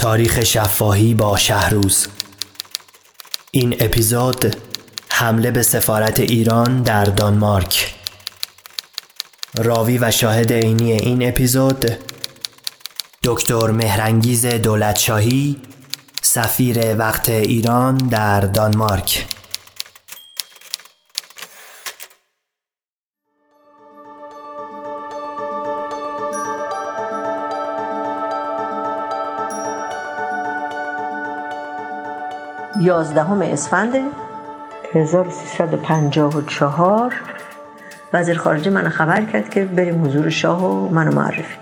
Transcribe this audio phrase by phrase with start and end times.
[0.00, 2.06] تاریخ شفاهی با شهروز.
[3.50, 4.56] این اپیزود
[5.08, 7.94] حمله به سفارت ایران در دانمارک.
[9.58, 11.90] راوی و شاهد عینی این اپیزود
[13.24, 15.56] دکتر مهرنگیز دولتشاهی
[16.22, 19.26] سفیر وقت ایران در دانمارک.
[32.90, 33.94] یازدهم اسفند
[34.94, 37.14] 1354
[38.12, 41.56] وزیر خارجه من خبر کرد که بریم حضور شاه و منو معرفی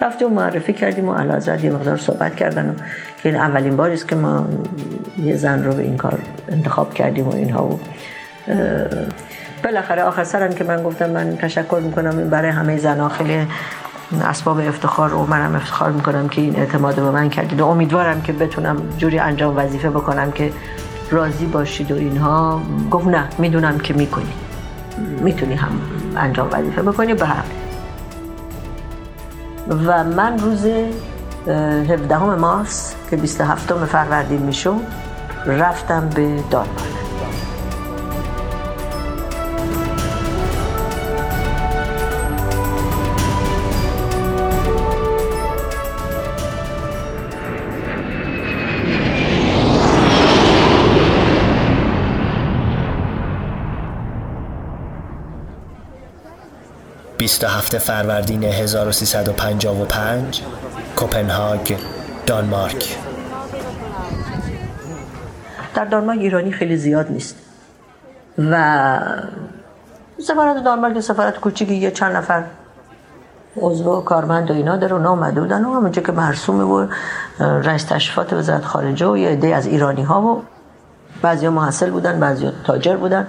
[0.00, 2.74] رفتیم و معرفی کردیم و علازد یه مقدار صحبت کردن و
[3.22, 4.48] که این اولین باری است که ما
[5.18, 7.80] یه زن رو به این کار انتخاب کردیم و اینها و
[9.64, 13.46] بالاخره آخر سرم که من گفتم من تشکر می‌کنم برای همه زنها خیلی
[14.22, 17.60] اسباب افتخار و منم افتخار می‌کنم که این اعتماد به من کردید.
[17.60, 20.52] و امیدوارم که بتونم جوری انجام وظیفه بکنم که
[21.10, 22.60] راضی باشید و اینها.
[22.90, 24.32] گفت نه می‌دونم که می‌کنی.
[25.20, 25.70] می‌تونی هم
[26.16, 27.44] انجام وظیفه بکنی به هم
[29.68, 30.66] و من روز
[31.46, 34.80] 17 مارس که 27 فروردین می‌شد
[35.46, 36.99] رفتم به دانمارک.
[57.30, 60.42] 27 فروردین 1355
[60.96, 61.76] کوپنهاگ
[62.26, 62.98] دانمارک.
[65.74, 67.36] در دانمارک ایرانی خیلی زیاد نیست.
[68.38, 68.98] و
[70.18, 72.44] سفارت دانمارک سفارت کوچیکی یه چند نفر
[73.56, 75.64] عضو و کارمند و اینا در اونا آمده بودن.
[75.64, 76.86] و همونجا که مرسومه و
[77.40, 80.42] رئیس تشریفات وزارت خارجه و یه عده از ایرانی ها و
[81.22, 83.26] بعضی محصل بودن بعضی تاجر بودن.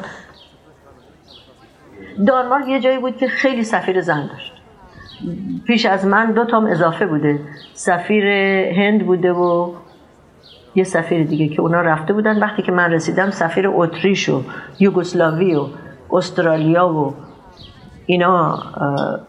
[2.28, 4.54] دانمارک یه جایی بود که خیلی سفیر زن داشت.
[5.66, 7.40] پیش از من دو تام اضافه بوده.
[7.74, 8.26] سفیر
[8.72, 9.72] هند بوده و
[10.76, 12.40] یه سفیر دیگه که اونا رفته بودن.
[12.40, 14.44] وقتی که من رسیدم سفیر اتریش و
[14.80, 15.68] یوگسلاوی و
[16.12, 17.14] استرالیا و
[18.06, 18.60] اینا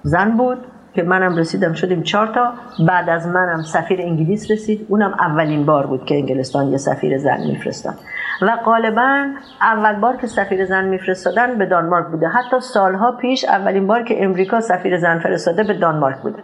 [0.03, 0.59] زن بود
[0.95, 1.73] که منم رسیدم.
[1.73, 2.53] شدیم چهار تا.
[2.87, 4.87] بعد از منم سفیر انگلیس رسید.
[4.89, 7.95] اونم اولین بار بود که انگلستان یه سفیر زن میفرستاد.
[8.43, 9.27] و غالبا
[9.61, 12.29] اول بار که سفیر زن میفرستادن به دانمارک بوده.
[12.29, 16.43] حتی سالها پیش اولین بار که امریکا سفیر زن فرستاده به دانمارک بوده.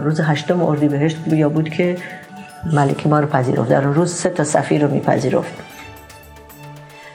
[0.00, 1.96] روز هشتم اردیبهشت بیا بود که
[2.72, 3.68] ملکه ما رو پذیرفت.
[3.68, 5.77] در روز سه تا سفیر رو میپذیرفت.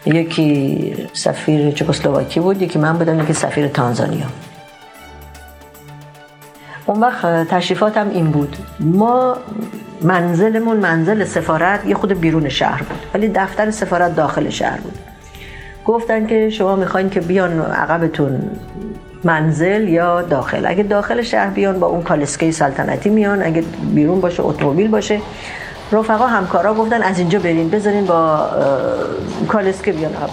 [0.06, 4.25] یکی سفیر چکسلواکی بود یکی من بودم یکی سفیر تانزانیا.
[6.86, 8.58] اون وقت تشریفاتم این بود.
[8.80, 9.38] ما
[10.02, 14.97] منزلمون منزل سفارت یه خود بیرون شهر بود ولی دفتر سفارت داخل شهر بود.
[15.86, 18.42] گفتن که شما می‌خواین که بیان عقبتون
[19.24, 20.66] منزل یا داخل.
[20.66, 23.63] اگه داخل شهر بیان با اون کالسکه سلطنتی میان اگه
[23.96, 25.19] بیرون باشه اتومبیل باشه.
[25.94, 28.50] رفقا همکارا گفتن از اینجا برین بذارین با
[29.48, 30.30] کالسکه بیان آب.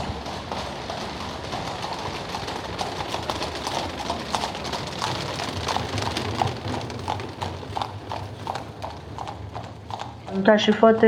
[10.46, 11.04] تشریفات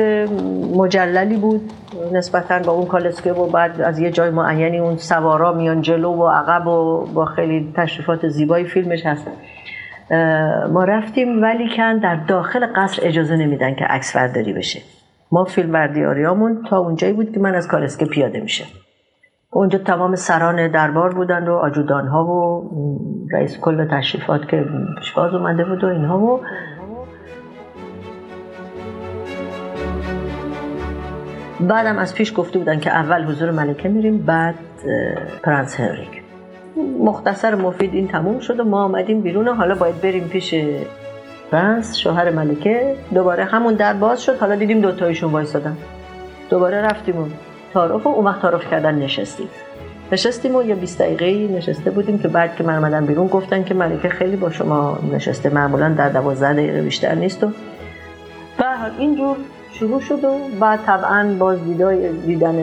[0.76, 1.70] مجللی بود
[2.12, 6.28] نسبتا با اون کالسکه و بعد از یه جای معینی اون سوارا میان جلو و
[6.28, 9.26] عقب و با خیلی تشریفات زیبایی فیلمش هست.
[10.72, 14.80] ما رفتیم ولی کن در داخل قصر اجازه نمیدن که عکس برداری بشه.
[15.32, 18.64] ما فیلم بردیاریامون تا اونجایی بود که من از کالسکه پیاده میشه
[19.52, 22.70] اونجا تمام سران دربار بودن و آجودان ها و
[23.32, 24.64] رئیس کل تشریفات که
[24.98, 26.40] پیشواز اومده بود و اینها و
[31.60, 34.54] بعدم از پیش گفته بودن که اول حضور ملکه میریم بعد
[35.42, 36.21] پرنس هنریک.
[37.00, 40.54] مختصر مفید این تموم شد و ما آمدیم بیرون و حالا باید بریم پیش
[41.50, 42.96] پرنس شوهر ملکه.
[43.14, 44.38] دوباره همون در باز شد.
[44.38, 45.76] حالا دیدیم دوتایشون وایسادن
[46.50, 47.26] دوباره رفتیم و
[47.74, 49.48] تعارف و اون وقت تعارف کردن نشستیم.
[50.12, 53.74] نشستیم و یه 20 دقیقه نشسته بودیم که بعد که من آمدم بیرون گفتن که
[53.74, 57.46] ملکه خیلی با شما نشسته معمولا در 12 دقیقه بیشتر نیست و
[58.58, 58.64] به
[58.98, 59.36] اینجور
[59.72, 61.58] شروع شد و بعد طبعا باز
[62.26, 62.56] دیدن,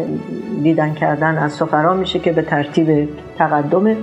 [0.63, 3.95] دیدن کردن از سفرا میشه که به ترتیب تقدم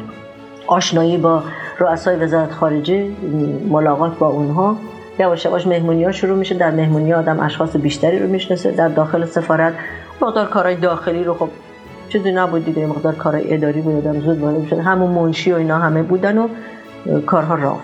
[0.66, 1.42] آشنایی با
[1.78, 3.10] رؤسای وزارت خارجه
[3.70, 4.76] ملاقات با اونها.
[5.18, 6.54] یواش یواش مهمونی ها شروع میشه.
[6.54, 8.70] در مهمونی آدم اشخاص بیشتری رو می‌شناسه.
[8.70, 9.74] در داخل سفارت
[10.22, 11.48] مقدار کارهای داخلی رو خب
[12.08, 12.86] چیزی نبود دیگه.
[12.86, 14.06] مقدار کارهای اداری بود.
[14.06, 14.78] آدم زود وارد می‌شد.
[14.78, 16.48] همون منشی و اینا همه بودن و
[17.26, 17.82] کارها راه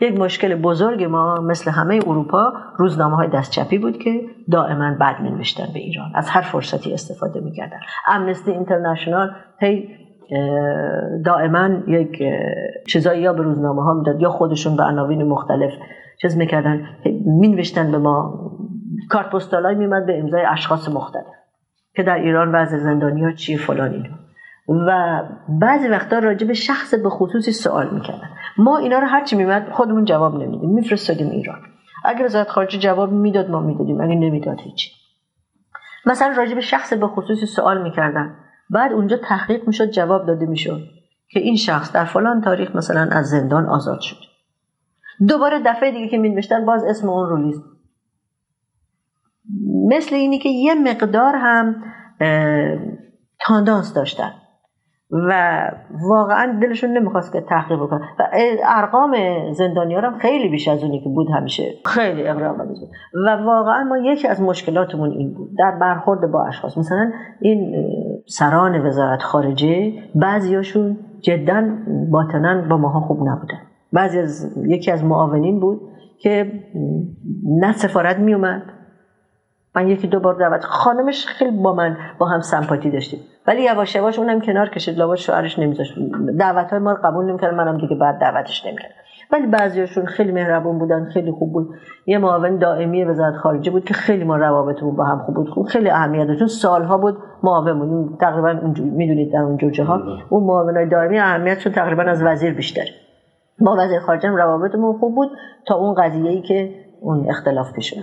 [0.00, 4.20] یک مشکل بزرگ ما مثل همه اروپا روزنامه های دستچپی بود که
[4.52, 5.30] دائما بد می
[5.72, 6.12] به ایران.
[6.14, 7.78] از هر فرصتی استفاده می‌کردن.
[8.06, 9.30] امنستی اینترنشنال
[9.60, 9.88] هی
[11.24, 12.22] دائما یک
[12.88, 15.72] چیزایی یا به روزنامه ها می‌داد یا خودشون به عناوین مختلف
[16.22, 16.86] چیز می‌کردن.
[17.40, 18.50] می نوشتن به ما.
[19.10, 21.24] کارت پستالای میمد به امضای اشخاص مختلف.
[21.96, 23.92] که در ایران وضع زندانی ها چیه؟ فلان
[24.68, 28.30] و بعضی وقتا راجع به شخص به خصوصی سوال می‌کردن.
[28.58, 31.58] ما اینا رو هرچی میمد خودمون جواب نمیدیم میفرستادیم ایران.
[32.04, 34.90] اگر وزارت خارجه جواب می‌داد ما می‌دادیم اگه نمی‌داد هیچی.
[36.06, 38.36] مثلا راجع به شخص به خصوصی سوال می‌کردن.
[38.70, 40.80] بعد اونجا تحقیق می‌شد جواب داده می‌شد
[41.30, 44.16] که این شخص در فلان تاریخ مثلا از زندان آزاد شد.
[45.28, 47.62] دوباره دفعه دیگه که مینوشتن باز اسم اون رو لیست.
[49.88, 51.84] مثل اینی که یه مقدار هم
[53.40, 54.32] تاندانس داشتن.
[55.10, 55.60] و
[56.08, 58.00] واقعا دلشون نمی‌خواست که تحقیق بکنن.
[58.18, 58.28] و
[58.68, 59.14] ارقام
[59.52, 62.76] زندانی هم خیلی بیش از اونی که بود همیشه خیلی اقرام بود.
[63.26, 65.50] و واقعا ما یکی از مشکلاتمون این بود.
[65.58, 66.78] در برخورد با اشخاص.
[66.78, 67.10] مثلا
[67.40, 67.74] این
[68.26, 71.68] سران وزارت خارجه بعضیاشون جدا
[72.10, 73.58] باطنا با ماها خوب نبودن.
[73.92, 75.80] بعضی از یکی از معاونین بود
[76.18, 76.52] که
[77.44, 78.62] نه سفارت میومد
[79.76, 83.20] من یکی دو بار دعوت خانمش خیلی با من با هم سمپاتی داشتیم.
[83.46, 85.94] ولی یواش یواش اونم کنار کشید لابد شوهرش نمیذاشت.
[86.38, 88.90] دعوت های ما رو قبول نمی‌کرد منم دیگه بعد دعوتش نمی‌کرد
[89.32, 91.74] ولی بعضیاشون خیلی مهربون بودن خیلی خوب بود.
[92.06, 95.48] یه معاون دائمی وزارت خارجه بود که خیلی ما روابطمون با هم خوب بود.
[95.48, 96.46] خوب خیلی اهمیت داشت.
[96.46, 102.02] سالها بود معاون بود تقریبا می‌دونید در اون جوجه ها اون معاونای دائمی اهمیتشون تقریبا
[102.02, 102.84] از وزیر بیشتر.
[103.60, 105.30] ما وزیر خارجه روابطمون خوب بود
[105.66, 107.94] تا اون قضیه ای که اون اختلاف پیش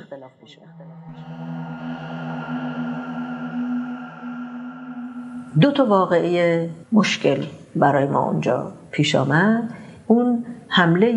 [5.62, 7.44] دو تا واقعه مشکل
[7.75, 9.69] برای ما اونجا پیش آمد.
[10.07, 11.07] اون حمله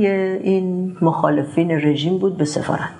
[0.45, 2.91] این مخالفین رژیم بود به سفارت.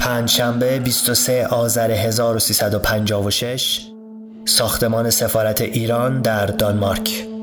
[0.00, 3.86] پنجشنبه 23 آذر 1356
[4.44, 7.35] ساختمان سفارت ایران در دانمارک.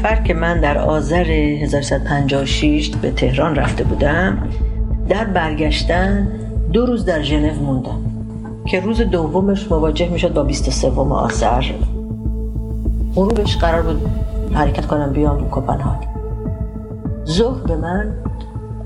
[0.00, 4.48] سفر که من در آذر 1356 به تهران رفته بودم
[5.08, 6.28] در برگشتن
[6.72, 7.98] دو روز در ژنو موندم
[8.66, 11.62] که روز دومش مواجه می‌شد با 23 آذر.
[13.14, 14.10] غروبش قرار بود
[14.54, 15.98] حرکت کنم بیام کپنهاگ.
[17.26, 18.14] ظهر به من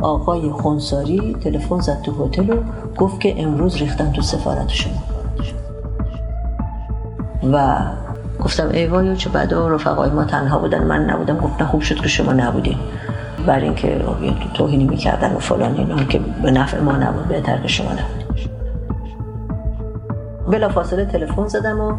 [0.03, 2.57] آقای خونساری تلفن زد تو هتل و
[2.99, 5.03] گفت که امروز ریختن تو سفارت شما
[7.53, 7.79] و
[8.45, 10.85] گفتم ای وای چه بدا رفقای ما تنها بودن.
[10.85, 11.37] من نبودم.
[11.37, 12.77] گفتن خوب شد که شما نبودین.
[13.47, 14.05] بر اینکه
[14.55, 18.49] توهینی می‌کردن و فلان اینا که به نفع ما نبود بهتر که شما نبودین.
[20.51, 21.97] بلا فاصله تلفن زدم و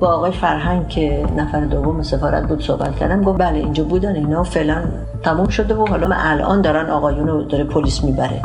[0.00, 3.22] با آقای فرهنگ که نفر دوم سفارت بود صحبت کردم.
[3.22, 4.82] گفت بله اینجا بودن اینا فعلا
[5.22, 8.42] تموم شده و حالا الان دارن آقایونو داره پلیس می‌بره.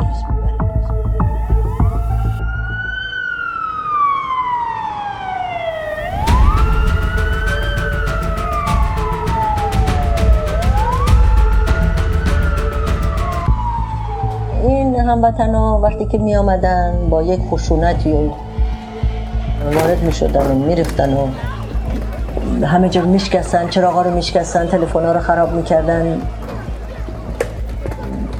[15.14, 18.12] هموطنا وقتی که می آمدن با یک خشونتی
[19.74, 21.26] وارد می شدن و می رفتن و
[22.66, 26.22] همه جا میشکستن چراغا رو میشکستن تلفن ها رو خراب می‌کردن.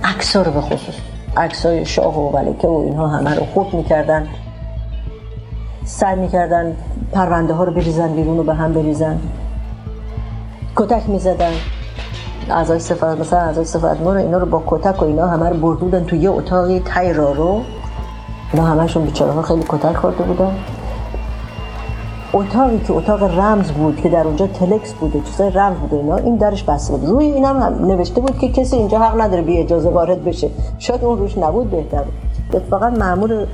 [0.05, 0.95] عکس رو به خصوص
[1.37, 4.27] عکس های شاه و ملکه و اینها همه رو خود می‌کردن.
[5.85, 6.77] سعی می‌کردن
[7.13, 9.19] پرونده ها رو بریزن بیرون و به هم بریزن.
[10.77, 11.53] کتک می‌زدن.
[12.51, 15.57] اعضای سفارت مثلا اعضای سفارت ما رو اینا رو با کتک و اینا همه رو
[15.57, 17.61] بردودن تو یه اتاقی تای را رو.
[18.53, 20.57] اینا همشون بیچاره خیلی کتک خورده بودن.
[22.33, 26.37] اتاقی که اتاق رمز بود که در اونجا تلکس بوده چیزای رمز بوده اینا این
[26.37, 27.09] درش بسته بود.
[27.09, 30.51] روی اینم هم نوشته بود که کسی اینجا حق نداره بی اجازه وارد بشه.
[30.79, 32.03] شاید اون روش نبود بهتر.
[32.03, 32.15] بود
[32.57, 33.47] اتفاقا مامور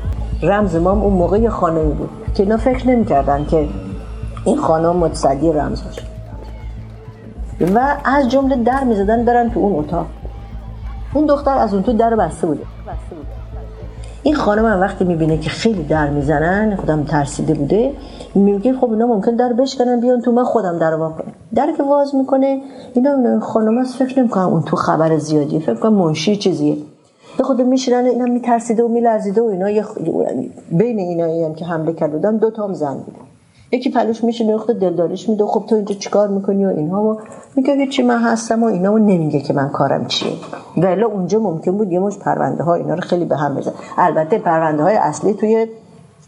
[0.42, 3.68] رمز ما اون موقع خانمی بود که اینا فکر نمی‌کردن که
[4.44, 6.09] این خانم متصدی رمز باشه.
[7.60, 10.06] و از جمله در می‌زدن برن تو اون اتاق.
[11.14, 12.62] اون دختر از اون تو در بسته بوده.
[14.22, 17.92] این خانم هم وقتی می‌بینه که خیلی در می‌زنن خودم ترسیده بوده
[18.34, 21.82] میگه خب اینا ممکن در بشکنن بیان تو من خودم در وا کنم در که
[21.82, 22.60] واز می‌کنه
[22.94, 26.76] اینا خانم از فکر نمی‌کنم اون تو خبر زیادی فکر کنم منشی چیزیه.
[27.38, 29.84] به خود میشیرن اینا میترسیده و میلرزیده و اینا یه
[30.70, 33.29] بین اینا هم که حمله کرده بودن دو تام زن بودن.
[33.72, 35.46] یکی پلوش میشه نقطه دلداریش میده.
[35.46, 37.20] خب تو اینجا چیکار می‌کنی و اینها؟ و
[37.56, 40.32] میگه هیچی من هستم و اینا و نمیگه که من کارم چیه.
[40.76, 43.72] ولی اونجا ممکن بود یه مش پرونده ها اینا رو خیلی به هم بزن.
[43.98, 45.66] البته پرونده های اصلی توی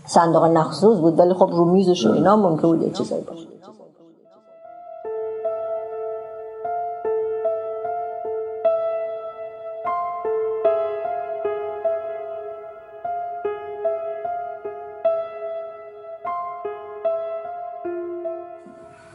[0.07, 3.52] صندوق نخصوص بود ولی خب رو میزش اینا ممکن بود یه چیزایی باشه.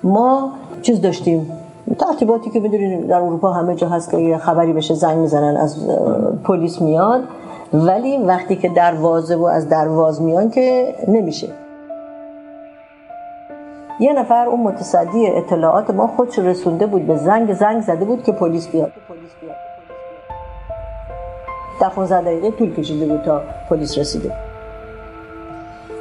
[0.08, 1.52] ما چیز داشتیم؟
[2.00, 5.88] ترتیباتی که بدونید در اروپا همه جا هست که خبری بشه زنگ می‌زنن از
[6.44, 7.24] پلیس میاد
[7.74, 11.48] ولی وقتی که دروازه و از درواز میان که نمیشه.
[14.00, 18.32] یه نفر اون متصدی اطلاعات ما خودش رسونده بود به زنگ زنگ زده بود که
[18.32, 18.92] پلیس بیاد.
[21.82, 24.47] در 15 دقیقه طول کشیده بود تا پلیس رسیده.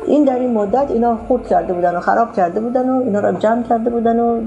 [0.07, 3.39] این در این مدت اینا خورد کرده بودن و خراب کرده بودن و اینا رو
[3.39, 4.41] جمع کرده بودن و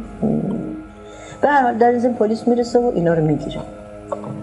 [1.41, 3.59] به هر حال در این پلیس می‌رسه و اینا رو می‌گیره.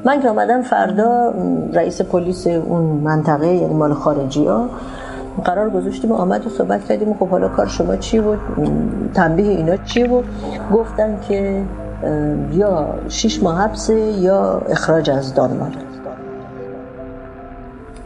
[0.05, 1.35] من که آمدم فردا
[1.73, 4.69] رئیس پلیس اون منطقه یعنی مال خارجی ها
[5.45, 8.39] قرار گذاشتیم و آمد و صحبت کردیم خب حالا کار شما چی بود؟
[9.15, 10.25] تنبیه اینا چی بود؟
[10.73, 11.63] گفتن که
[12.53, 15.86] یا شیش ماه حبسه یا اخراج از دانمارک.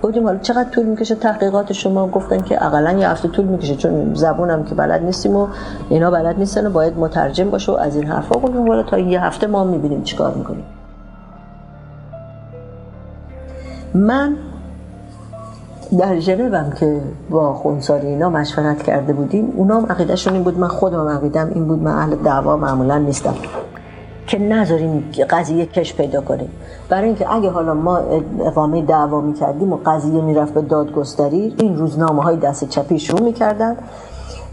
[0.03, 4.15] گفتیم حالا چقدر طول می‌کشه تحقیقات شما؟ گفتن که اقلا یه هفته طول می‌کشه چون
[4.15, 5.47] زبونم که بلد نیستیم و
[5.89, 9.25] اینا بلد نیستن و باید مترجم باشه و از این حرفا گفتیم حالا تا یه
[9.25, 10.65] هفته ما می‌بینیم چیکار می‌کنیم.
[13.95, 14.37] من
[15.99, 20.69] در ژنوم که با خونساری اینا مشورت کرده بودیم اونا هم عقیدهشون این بود من
[20.69, 23.35] خودم عقیدم این بود من اهل دعوا معمولا نیستم.
[24.31, 26.49] که نذاریم قضیه کش پیدا کنیم.
[26.89, 28.01] برای اینکه اگه حالا ما
[28.41, 33.77] اقامه دعوا می‌کردیم و قضیه می‌رفت به دادگستری این روزنامه های دست چپی شروع می‌کردن.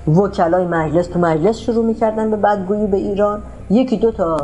[0.07, 3.41] وکلای مجلس تو مجلس شروع می‌کردن به بدگویی به ایران.
[3.69, 4.37] یکی دو تا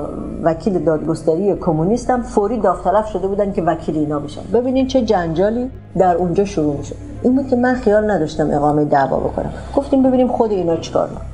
[0.44, 4.42] وکیل دادگستری کمونیست هم فوری داوطلب شده بودن که وکیل اینا بشن.
[4.54, 9.18] ببینین چه جنجالی در اونجا شروع میشه این بود که من خیال نداشتم اقامه دعوا
[9.18, 9.54] بکنم.
[9.76, 11.33] گفتیم ببینیم خود اینا چیکار می‌کنن.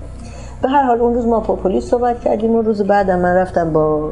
[0.62, 2.52] به هر حال اون روز ما با پلیس صحبت کردیم.
[2.52, 4.12] اون روز بعدم من رفتم با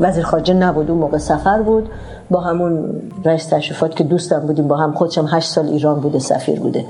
[0.00, 1.88] وزیر خارجه نبود اون موقع سفر بود.
[2.30, 6.60] با همون رئیس تشریفات که دوستم بودیم با هم خودشم هشت سال ایران بوده سفیر
[6.60, 6.84] بوده.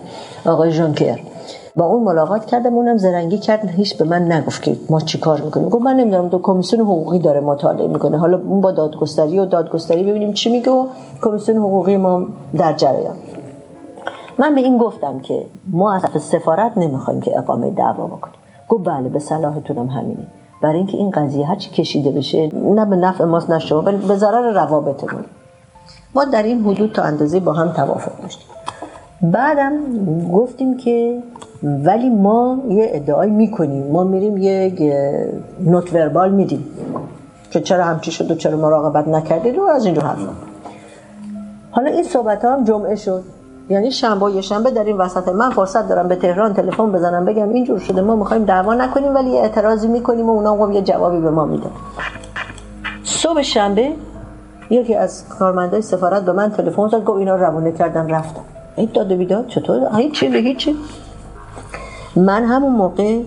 [0.46, 1.18] آقای ژانکر
[1.76, 3.70] با اون ملاقات کردم اونم زرنگی کرد.
[3.70, 5.68] هیچ به من نگفت که ما چیکار می‌کنیم.
[5.68, 8.18] گفت من نمی‌دونم دو کمیسیون حقوقی داره مطالعه می‌کنه.
[8.18, 10.86] حالا اون با دادگستری و دادگستری ببینیم چی میگه و
[11.22, 12.26] کمیسیون حقوقی ما
[12.58, 13.16] در جریان.
[14.38, 18.41] من به این گفتم که ما از سفارت نمی‌خوایم که اقامه دعوا بکنیم.
[18.72, 20.26] گفت بله به صلاحتونم همینه.
[20.62, 24.52] برای اینکه این قضیه هرچی کشیده بشه نه به نفع ماست نه شما به ضرر
[24.52, 25.24] روابطمون.
[26.14, 28.46] ما در این حدود تا اندازه با هم توافق داشتیم.
[29.22, 29.72] بعدم
[30.32, 31.22] گفتیم که
[31.62, 33.86] ولی ما یه ادعای می‌کنیم.
[33.86, 34.72] ما میریم یه
[35.60, 36.64] نوت وربال میدیم.
[37.50, 40.32] که چرا همچی شد و چرا مراقبت نکردید و از اینجا حرفا
[41.70, 43.22] حالا این صحبت ها هم جمعه شد.
[43.72, 45.28] یعنی شنبه یه شنبه این وسط.
[45.28, 49.38] من فرصت دارم به تهران تلفن بزنم بگم اینجور شده ما می‌خوایم دعوا نکنیم ولی
[49.38, 51.70] اعتراضی می‌کنیم و اونا هم یه جوابی به ما میدن.
[53.04, 53.92] صبح شنبه
[54.70, 58.40] یکی از کارمندای سفارت به من تلفن زد گفت اینا روانه کردن رفتم
[58.76, 60.76] این داده بیداد چطور؟ هیچی به هیچی؟
[62.16, 63.20] من همون موقع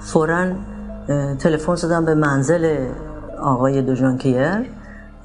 [0.00, 0.44] فورا
[1.38, 2.86] تلفن زدم به منزل
[3.42, 4.75] آقای دوژانکیر.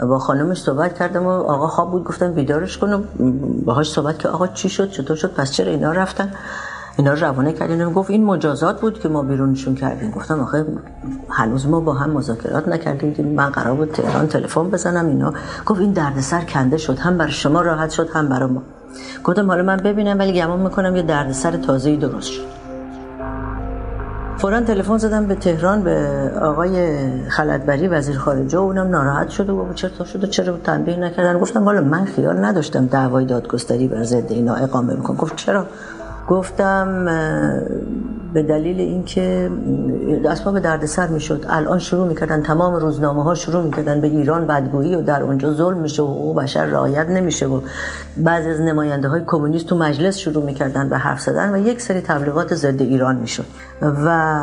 [0.01, 3.03] با خانمش صحبت کردم و آقا خواب بود گفتم بیدارش کنم.
[3.65, 6.31] باهاش صحبت که آقا چی شد چطور شد پس چرا اینا رفتن؟
[6.98, 10.12] اینا روانه کردیم گفت این مجازات بود که ما بیرونشون کردیم.
[10.12, 10.65] گفتم آخه
[11.29, 13.27] هنوز ما با هم مذاکرات نکردیم.
[13.27, 15.34] من قرار بود تهران تلفن بزنم اینا.
[15.65, 17.00] گفت این دردسر کنده شد.
[17.00, 18.62] هم برای شما راحت شد هم برای ما.
[19.24, 22.60] گفتم حالا من ببینم ولی گمان می‌کنم یه دردسر تازه‌ای درست شد.
[24.41, 26.98] فورا تلفن زدم به تهران به آقای
[27.29, 31.39] خلدبری وزیر خارجه و اونم ناراحت شد و گفت چرا شد و چرا تنبیه نکردن؟
[31.39, 35.17] گفتم حالا من خیال نداشتم دعوای دادگستری بر ضد اینا اقامه بکنم.
[35.17, 35.65] گفت چرا؟
[36.27, 37.07] گفتم
[38.33, 39.51] به دلیل اینکه
[40.25, 41.45] اسباب دردسر می‌شد.
[41.50, 45.77] الان شروع می‌کردن تمام روزنامه ها شروع می‌کردن به ایران بدگویی و در اونجا ظلم
[45.77, 47.61] میشه و او بشر رعایت نمیشه و
[48.17, 52.01] بعضی از نماینده های کمونیست تو مجلس شروع می‌کردن به حرف زدن و یک سری
[52.01, 53.45] تبلیغات ضد ایران می‌شد.
[53.81, 54.38] و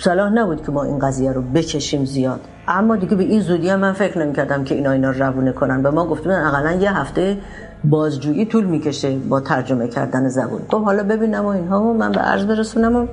[0.00, 2.40] صلاح نبود که ما این قضیه رو بکشیم زیاد.
[2.68, 5.82] اما دیگه به این زودی هم من فکر نمی‌کردم که اینا اینا روونه کنن.
[5.82, 7.36] به ما گفتن اقلا یه هفته
[7.84, 10.60] بازجویی طول می‌کشه با ترجمه کردن زبون.
[10.70, 13.06] خب حالا ببینم و اینها و من به عرض برسونم و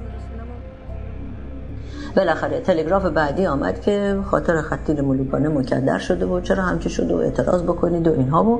[2.16, 7.18] بالاخره تلگراف بعدی آمد که خاطر خطیر ملوکانه مکدر شده و چرا همچه شده و
[7.18, 8.60] اعتراض بکنید و اینها و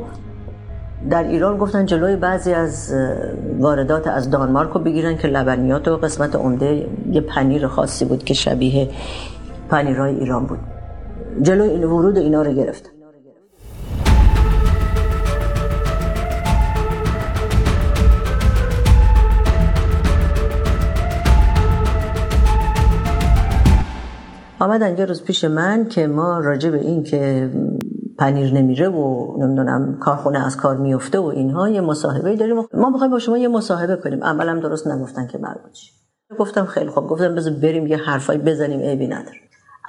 [1.10, 2.94] در ایران گفتن جلوی بعضی از
[3.60, 8.34] واردات از دانمارک رو بگیرن که لبنیات و قسمت عمده یه پنیر خاصی بود که
[8.34, 8.90] شبیه
[9.70, 10.60] پنیرهای ایران بود.
[11.42, 12.91] جلوی ورود اینا رو گرفتن
[24.62, 27.50] آمدن یه روز پیش من که ما راجع به این که
[28.18, 33.12] پنیر نمیره و نمی‌دونم کارخونه از کار میفته و اینها یه مصاحبه داریم ما می‌خوایم
[33.12, 34.24] با شما یه مصاحبه کنیم.
[34.24, 35.78] اولم درست نگفتن که مربوط
[36.40, 37.08] گفتم خیلی خوب.
[37.08, 39.38] گفتم بذار بریم یه حرفایی بزنیم عیبی نداره.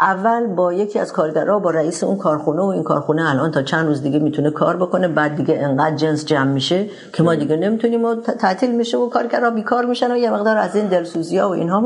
[0.01, 3.87] اول با یکی از کارگرها با رئیس اون کارخونه و این کارخونه الان تا چند
[3.87, 8.05] روز دیگه می‌تونه کار بکنه بعد دیگه انقدر جنس جمع میشه که ما دیگه نمی‌تونیم
[8.05, 11.53] و تعطیل میشه و کارگرها بیکار میشن و یه مقدار از این دلسوزی ها و
[11.53, 11.81] اینها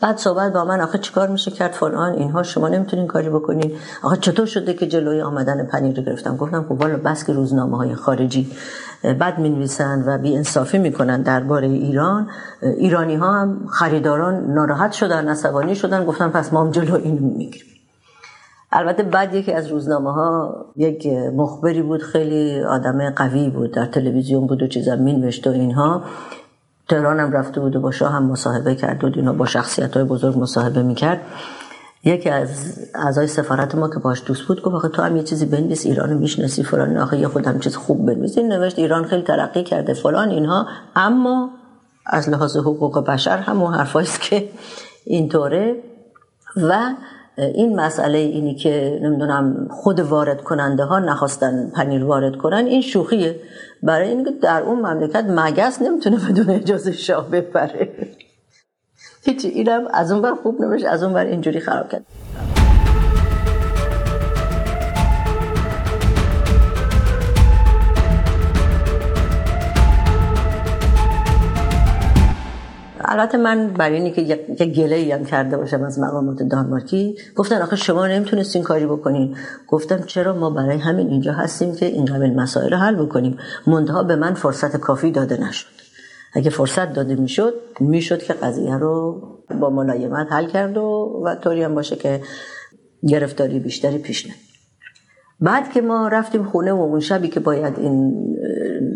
[0.00, 3.72] بعد صحبت با من آخه چیکار میشه کرد فلان اینها شما نمی‌تونین کاری بکنین.
[4.02, 7.94] آخه چطور شده که جلوی آمدن پنیر گرفتم؟ گفتم خب والا بس که روزنامه های
[7.94, 8.50] خارجی.
[9.20, 12.28] بد می‌نویسن و بی انصافی می‌کنن درباره ایران.
[12.62, 16.04] ایرانی ها هم خریداران ناراحت شدن عصبانی شدن.
[16.04, 17.66] گفتم پس ما هم جلو این می‌گیریم.
[18.72, 24.46] البته بعد یکی از روزنامه ها یک مخبری بود خیلی آدم قوی بود در تلویزیون
[24.46, 26.02] بود و چیزا مینوشت و اینها.
[26.88, 30.04] تهران هم رفته بود و با شاه هم مصاحبه کرد و اینا با شخصیت های
[30.04, 31.20] بزرگ مصاحبه می‌کرد.
[32.04, 35.86] یکی از اعضای سفارت ما که باش دوست بود گفت تو هم یه چیزی بنویس
[35.86, 38.38] ایران می‌شناسی فلان آخه یه خودم چیز خوب بنویس.
[38.38, 40.66] این نوشت ایران خیلی ترقی کرده فلان اینها.
[40.96, 41.50] اما
[42.06, 44.48] از لحاظ حقوق بشر همون حرفایی است که
[45.04, 45.82] اینطوره.
[46.56, 46.80] و
[47.38, 53.40] این مسئله اینی که نمی‌دونم خود وارد کننده ها نخواستن پنیر وارد کنن این شوخیه
[53.82, 57.88] برای اینکه در اون مملکت مگس نمی‌تونه بدون اجازه شاه بپره.
[59.22, 62.04] هیچی اینم از اون بر خوب نمیشه از اون بر اینجوری خراب کرد.
[73.16, 77.76] البته من برای اینی که یک گله هم کرده باشم از مقامات دانمارکی گفتن آخه
[77.76, 79.36] شما نمی‌تونستین کاری بکنین.
[79.68, 83.36] گفتم چرا ما برای همین اینجا هستیم که این قبل مسائل حل بکنیم.
[83.66, 85.66] منتها به من فرصت کافی داده نشد.
[86.34, 89.22] اگه فرصت داده می‌شد می‌شد که قضیه رو
[89.60, 92.20] با ملایمت حل کرد و, و طوری هم باشه که
[93.08, 94.32] گرفتاری بیشتری پیش نه
[95.40, 98.14] بعد که ما رفتیم خونه و اون شبی که باید این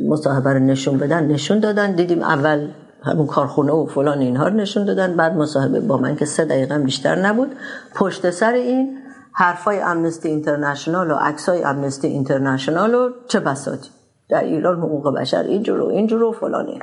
[0.08, 2.68] مصاحبه رو نشون بدن نشون دادن دیدیم اول
[3.02, 5.16] همون کارخونه و فلان اینها رو نشون دادن.
[5.16, 7.52] بعد مصاحبه با من که سه دقیقه بیشتر نبود.
[7.94, 8.98] پشت سر این
[9.32, 13.90] حرفای امنستی اینترنشنال و عکسای امنستی اینترنشنال و چه بساتی
[14.28, 16.78] در ایران حقوق بشر اینجور و اینجور و فلان این.
[16.78, 16.82] و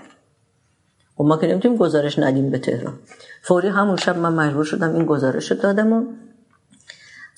[1.15, 2.93] خب ما که نمی‌تونیم گزارش ندیم به تهران.
[3.41, 6.03] فوری همون شب من مجبور شدم این گزارش رو دادم و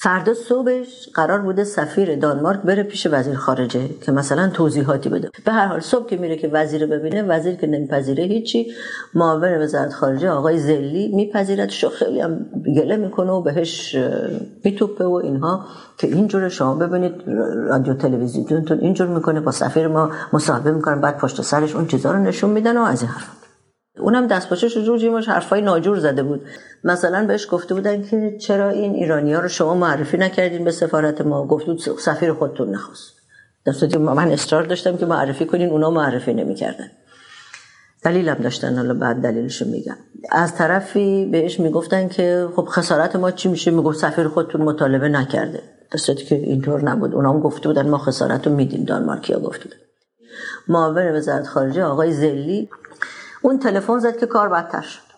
[0.01, 5.29] فردا صبحش قرار بوده سفیر دانمارک بره پیش وزیر خارجه که مثلا توضیحاتی بده.
[5.45, 8.71] به هر حال صبح که میره که وزیر ببینه وزیر که نمیپذیره هیچی.
[9.13, 13.95] معاون وزارت خارجه آقای زلی میپذیرد شو خیلی هم گله می‌کنه و بهش
[14.63, 15.65] میتوپه و اینها
[15.97, 17.13] که اینجور شما ببینید
[17.69, 22.19] رادیو تلویزیونتون اینجور می‌کنه با سفیر ما مصاحبه می‌کنن بعد پشت سرش اون چیزا رو
[22.19, 23.38] نشون میدن و از این حرف
[23.97, 26.41] اونم دست پاچش جور جیمش حرفای ناجور زده بود.
[26.83, 31.21] مثلا بهش گفته بودن که چرا این ایرانی ها رو شما معرفی نکردین به سفارت
[31.21, 31.65] ما؟ گفت
[31.99, 33.13] سفیر خودتون نخواست.
[33.67, 36.91] دستی من اصرار داشتم که معرفی کنین اونا معرفی نمی‌کردن.
[38.03, 39.97] دلیلم داشتن حالا بعد دلیلشو میگم.
[40.31, 45.63] از طرفی بهش می‌گفتن که خب خسارت ما چی میشه؟ می‌گفت سفیر خودتون مطالبه نکرده.
[45.93, 47.15] دستی که اینطور نبود.
[47.15, 49.77] اونا هم گفته بودن ما خسارت رو میدیم دانمارکیا گفته بودن.
[50.67, 52.69] معاون وزارت خارجه آقای زلی
[53.41, 55.09] اون تلفن زد که کار بدتر شد.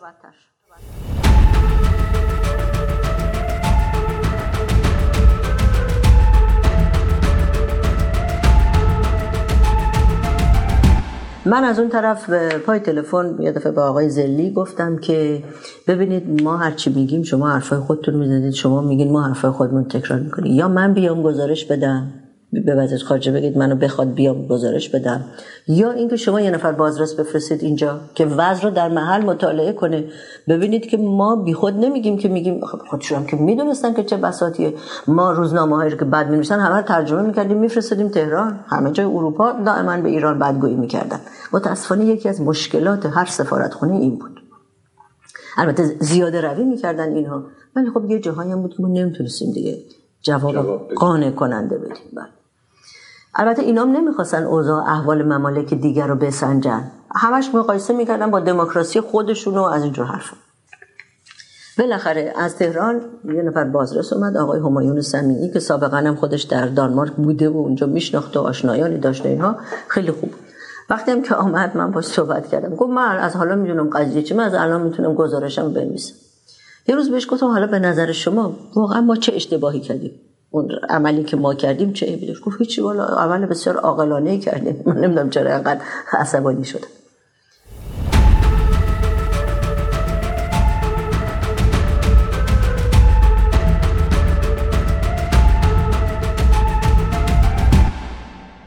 [11.45, 12.29] من از اون طرف
[12.65, 15.43] پای تلفن یه دفعه به آقای زلی گفتم که
[15.87, 20.53] ببینید ما هرچی میگیم شما حرفای خودتون می‌زنید شما میگین ما حرفای خودمون تکرار می‌کنیم.
[20.53, 22.20] یا من بیام گزارش بدم
[22.53, 25.25] به وزیر خارجه بگید منو بخواد بیام گزارش بدم.
[25.67, 30.03] یا اینکه شما یه نفر بازرس بفرستید اینجا که وضع رو در محل مطالعه کنه.
[30.47, 34.73] ببینید که ما بیخود نمیگیم که میگیم خودشون هم که می‌دونستن که چه بساتیه.
[35.07, 38.59] ما روزنامه هایی که بد می‌نویسن همه ترجمه می‌کردیم میفرستادیم تهران.
[38.67, 41.19] همه جای اروپا دائما به ایران بدگویی می‌کردن.
[41.53, 44.39] متاسفانه یکی از مشکلات هر سفارتخونه این بود.
[45.57, 47.43] البته زیاده روی می‌کردن اینها.
[47.75, 49.77] ولی خب یه جاهایی هم بود که ما نمی‌تونستیم دیگه
[50.21, 50.55] جواب
[50.95, 52.03] قانع کننده بدیم.
[52.13, 52.40] بله.
[53.35, 56.91] البته اینام نمی‌خواستن اوضاع احوال ممالک دیگر رو بسنجن.
[57.15, 60.37] همش مقایسه می‌کردن با دموکراسی خودشون و از اینجور حرفا.
[61.77, 66.67] بالاخره از تهران یه نفر بازرس اومد آقای همایون سمیعی که سابقا هم خودش در
[66.67, 69.57] دانمارک بوده و اونجا میشناخته و آشنایانی داشته اینها.
[69.87, 70.33] خیلی خوب.
[70.89, 72.75] وقتی هم که آمد من باش صحبت کردم.
[72.75, 76.13] گفت من از حالا می‌دونم قضیه چی من از الان می‌تونم گزارشم بنویسم.
[76.87, 80.11] یه روز بهش گفتم حالا به نظر شما واقعا ما چه اشتباهی کردیم؟
[80.51, 84.83] اون عملی که ما کردیم چه عیبی گفت هیچی والا عمل بسیار عاقلانه کردیم.
[84.85, 85.81] من نمی‌دونم چرا انقدر
[86.13, 86.87] عصبانی شدم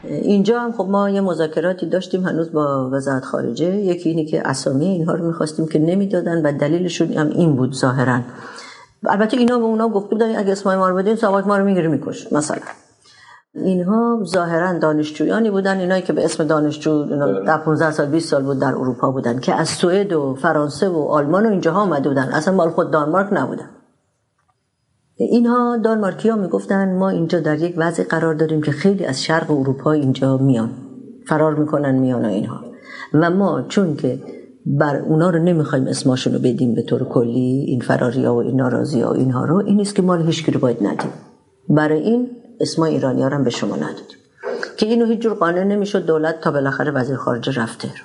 [0.03, 3.75] اینجا هم خب ما یه مذاکراتی داشتیم هنوز با وزارت خارجه.
[3.75, 8.19] یکی اینی که اسامی اینها رو می‌خواستیم که نمی‌دادن و دلیلشون هم این بود ظاهرا.
[9.09, 11.87] البته اینا به اونا گفته بودن اگه اسمای ما رو بدین ساواک ما رو می‌گیره
[11.87, 12.57] میکش مثلا.
[13.53, 17.03] اینها ظاهرا دانشجویانی بودن اینایی که به اسم دانشجو
[17.47, 21.07] در 15 سال 20 سال بود در اروپا بودن که از سوئد و فرانسه و
[21.09, 22.29] آلمان و اینجاها آمده بودن.
[22.33, 23.69] اصلا مال خود دانمارک نبودن.
[25.17, 29.51] اینها دانمارکی ها می‌گفتن ما اینجا در یک وضع قرار داریم که خیلی از شرق
[29.51, 30.69] اروپا اینجا میان
[31.27, 32.61] فرار می‌کنن میان اینها.
[33.13, 34.19] و ما چون که
[34.65, 38.55] بر اونا رو نمی‌خوایم اسماشون رو بدیم به طور کلی این فراری ها و این
[38.55, 39.55] ناراضی ها و اینها رو.
[39.65, 41.11] این نیست که مال هیچ رو باید ندیم.
[41.69, 44.17] برای این اسما ایرانی ها رو به شما ندادیم
[44.77, 48.03] که اینو هیچ جور قانع نمی‌شد دولت تا بالاخره وزیر خارجه رفته رو.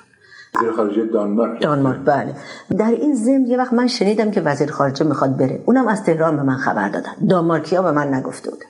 [0.61, 2.35] وزیر خارجه دانمارک دانمارک بله.
[2.77, 5.63] در این ضمن یه وقت من شنیدم که وزیر خارجه می‌خواد بره.
[5.65, 7.27] اونم از تهران به من خبر دادن.
[7.29, 8.65] دانمارکیا به من نگفته بودن.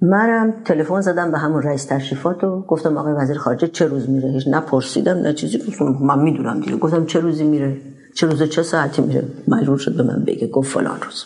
[0.00, 4.30] منم تلفن زدم به همون رئیس تشریفات و گفتم آقای وزیر خارجه چه روز میره؟
[4.30, 5.58] هیچ نپرسیدم نه چیزی.
[5.58, 6.76] گفتم من می‌دونم دیگه.
[6.76, 7.76] گفتم چه روزی میره؟
[8.14, 10.46] چه روز چه ساعتی میره؟ مجبور شد به من بگه.
[10.46, 11.24] گفت فلان روز.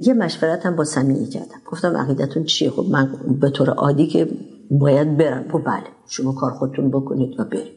[0.00, 1.60] یه مشورت هم با سمیعی کردم.
[1.66, 3.10] گفتم عقیدتون چیه؟ خب من
[3.40, 4.28] به طور عادی که
[4.70, 5.44] باید برم.
[5.52, 7.76] خب بله شما کار خودتون بکنید و برید.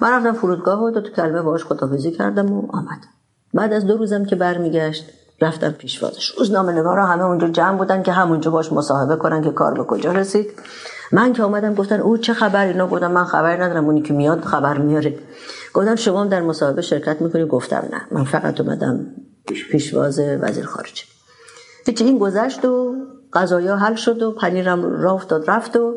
[0.00, 3.08] من رفتم فرودگاه و دو تا کلمه باهاش خدافزی کردم و آمدم.
[3.54, 8.12] بعد از دو روزم که برمیگشت رفتم پیشوازش روزنامه نگارا همه اونجا جمع بودن که
[8.12, 10.52] همونجا باش مصاحبه کنن که کار به کجا رسید.
[11.12, 14.44] من که آمدم گفتن او چه خبر؟ اینا گفتم من خبر ندارم اونی که میاد
[14.44, 15.18] خبر میاره.
[15.74, 18.00] گفتن شما در مصاحبه شرکت می‌کنی؟ گفتم نه.
[18.10, 19.06] من فقط اومدم
[19.70, 21.04] پیشواز وزیر خارجه.
[21.86, 22.94] هیچ این گذشت و
[23.32, 25.94] قضایا حل شد و پنیرم راه افتاد رفت و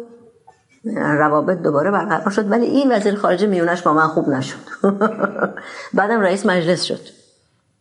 [0.95, 2.52] روابط دوباره برقرار شد.
[2.52, 4.58] ولی این وزیر خارجه میونش با من خوب نشد.
[5.93, 7.17] بعدم رئیس مجلس شد.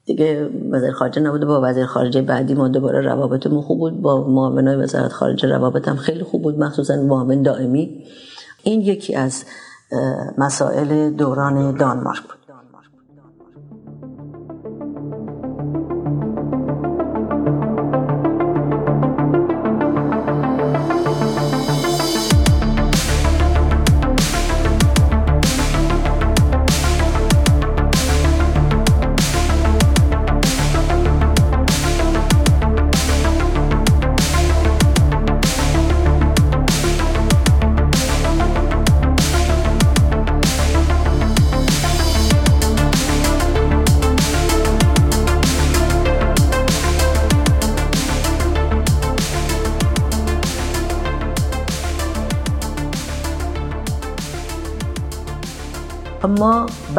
[0.06, 4.02] دیگه وزیر خارجه نبوده با وزیر خارجه بعدی ما دوباره روابطمون خوب بود.
[4.02, 8.04] با معاونای وزارت خارجه روابطم خیلی خوب بود مخصوصا معاون دائمی.
[8.62, 9.44] این یکی از
[10.38, 12.22] مسائل دوران دانمارک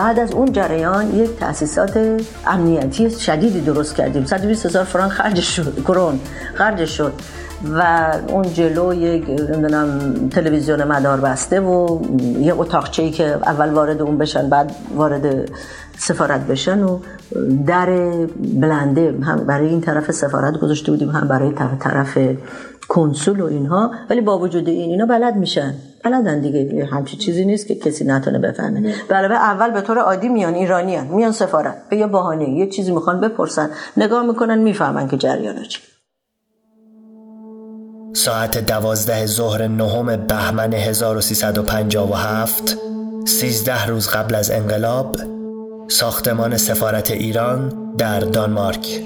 [0.07, 4.25] بعد از اون جریان یک تاسیسات امنیتی شدیدی درست کردیم.
[4.25, 6.19] 120 هزار فرانک خرج شد کرون
[6.53, 7.13] خرج شد
[7.73, 12.01] و اون جلو یک نمی‌دونم تلویزیون مدار بسته و
[12.39, 15.51] یه اتاقچه ای که اول وارد اون بشن بعد وارد
[15.97, 16.99] سفارت بشن و
[17.67, 17.85] در
[18.37, 22.17] بلنده هم برای این طرف سفارت گذاشته بودیم هم برای طرف
[22.88, 25.73] کنسول و اینها ولی با وجود این اینا بلد میشن.
[26.04, 28.95] بلدن دیگه همچی چیزی نیست که کسی نتونه بفهمه.
[29.10, 33.21] علاوه اول به طور عادی میان ایرانیان میان سفارت به یه بهانه یه چیزی می‌خوان
[33.21, 33.69] بپرسن.
[33.97, 35.80] نگاه می‌کنن می‌فهمن که جریان چی.
[38.13, 42.78] ساعت دوازده ظهر نهم بهمن 1357
[43.26, 45.15] سیزده روز قبل از انقلاب
[45.88, 49.02] ساختمان سفارت ایران در دانمارک.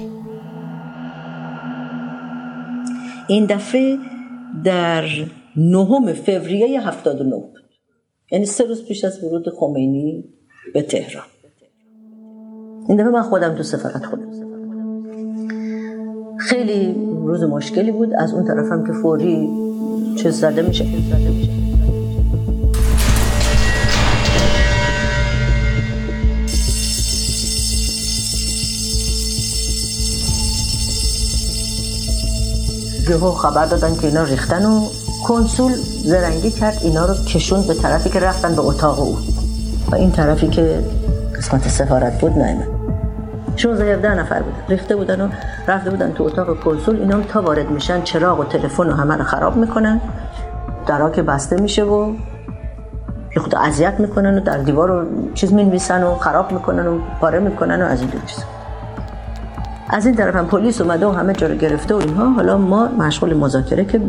[3.28, 3.98] این دفعه
[4.64, 5.04] در
[5.56, 7.62] نهم فوریه 79 بود.
[8.30, 10.24] یعنی سه روز پیش از ورود خمینی
[10.74, 11.24] به تهران.
[12.88, 14.32] این دفعه من خودم تو سفارت خودم.
[16.38, 16.94] خیلی
[17.26, 18.14] روز مشکلی بود.
[18.14, 19.48] از اون طرفم که فوری
[20.16, 20.84] چه زده میشه.
[33.12, 34.80] یهو خبر دادن که اینا ریختن و
[35.26, 35.72] کنسول
[36.04, 36.78] زرنگی کرد.
[36.82, 39.16] اینا رو کشون به طرفی که رفتن به اتاق او.
[39.90, 40.84] و این طرفی که
[41.36, 42.66] قسمت سفارت بود نایمه
[43.56, 45.28] 16 17 نفر بودن ریخته بودن و
[45.68, 46.96] رفته بودن تو اتاق کنسول.
[46.96, 50.00] اینا تا وارد میشن چراغ و تلفن و همه رو خراب می‌کنن.
[50.86, 52.12] درا که بسته میشه و
[53.36, 57.38] یه خود اذیت می‌کنن و در دیوار رو چیز می‌نویسن و خراب می‌کنن و پاره
[57.38, 58.38] می‌کنن و از این دو چیز.
[59.92, 62.30] از این طرف هم پلیس اومده و همه جا رو گرفته و اینها.
[62.30, 64.00] حالا ما مشغول مذاکره که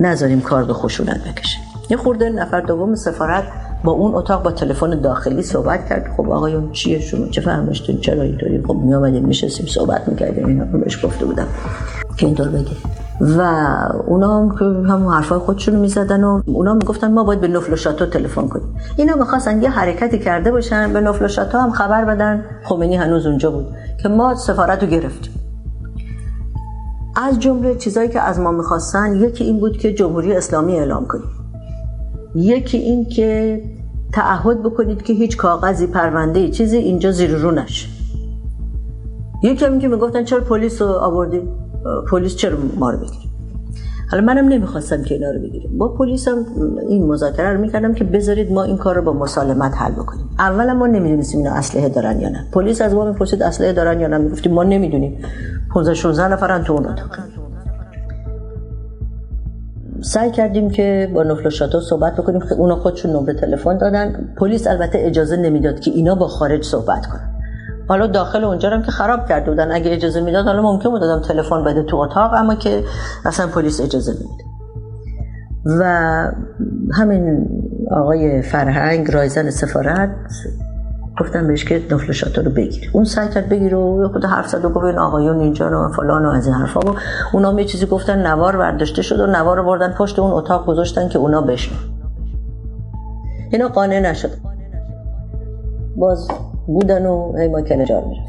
[0.00, 1.58] نذاریم کار به خشونت بکشه.
[1.90, 3.44] یه خورده نفر دوم سفارت
[3.84, 6.06] با اون اتاق با تلفن داخلی صحبت کرد.
[6.16, 10.64] خب آقایون چیه شما چه فرماشتون چرا اینطوری؟ خب می آمدیم میشستیم صحبت می‌کردیم اینا
[10.64, 11.46] بهش گفته بودم.
[12.16, 12.97] که اینطور بگه.
[13.20, 13.42] و
[14.06, 17.76] اونا هم که هم حرفای خودشون می‌زدن و اونا می‌گفتن ما باید به نفل و
[17.76, 18.76] شاتو تلفن کنیم.
[18.96, 22.44] اینا می‌خواستن یه حرکتی کرده باشن به نفل و شاتو هم خبر بدن.
[22.64, 23.66] خمینی هنوز اونجا بود
[24.02, 25.32] که ما سفارت رو گرفتیم.
[27.16, 31.24] از جمله چیزایی که از ما می‌خواستن یکی این بود که جمهوری اسلامی اعلام کنیم.
[32.34, 33.62] یکی این که
[34.12, 37.88] تعهد بکنید که هیچ کاغذی پرونده چیزی اینجا زیر رو نشه.
[39.42, 41.48] یکی هم که می‌گفتن چرا پلیس رو آوردیم؟
[42.10, 43.30] پلیس چرا ما رو بگیریم
[44.10, 45.78] حالا منم نمی‌خواستم که اینا رو بگیریم.
[45.78, 46.46] با پلیس هم
[46.88, 50.28] این مذاکره رو می‌کردم که بذارید ما این کار رو با مسالمت حل بکنیم.
[50.38, 52.46] اولا ما نمی‌دونستیم اینا اسلحه دارن یا نه.
[52.52, 54.18] پلیس از ما می‌پرسید اسلحه دارن یا نه.
[54.18, 55.18] می‌گفتیم ما نمی‌دونیم.
[55.74, 57.18] 15 16 نفرن تو اون اتاق.
[60.00, 62.40] سعی کردیم که با نفل شاتو صحبت بکنیم.
[62.40, 64.34] که اونا خودشون نمره تلفن دادن.
[64.36, 67.27] پلیس البته اجازه نمی‌داد که اینا با خارج صحبت کنن.
[67.88, 69.72] حالا داخل اونجا هم که خراب کرده بودن.
[69.72, 72.84] اگه اجازه می‌داد حالا ممکن بود دادم تلفن بده تو اتاق اما که
[73.24, 74.44] اصلا پلیس اجازه نمیده.
[75.80, 75.84] و
[76.92, 77.48] همین
[77.90, 80.10] آقای فرهنگ رایزن سفارت
[81.20, 82.90] گفتم بهش که نفل شاتو رو بگیر.
[82.92, 86.26] اون سعی کرد بگیر و خود حرف زد و گفت این آقایون اینجا رو فلان
[86.26, 86.94] و از این حرفا و
[87.32, 91.08] اونا یه چیزی گفتن نوار برداشته شد و نوار رو بردن پشت اون اتاق گذاشتن
[91.08, 91.78] که اونا بشنن
[93.50, 94.30] اینا قانع نشد.
[95.96, 96.28] باز
[96.68, 98.27] بودن و هی ما کنجار می‌رفتیم.